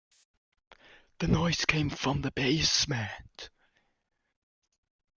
[1.19, 3.51] The noise came from the basement.